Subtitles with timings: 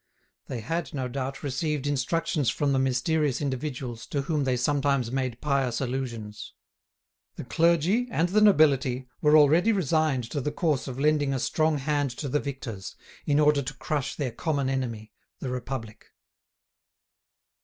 [0.47, 5.39] They had, no doubt, received instructions from the mysterious individuals to whom they sometimes made
[5.41, 6.55] pious allusions.
[7.35, 11.77] The clergy and the nobility were already resigned to the course of lending a strong
[11.77, 12.95] hand to the victors,
[13.27, 16.07] in order to crush their common enemy, the Republic.